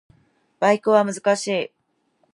[0.59, 1.71] バイクは難しい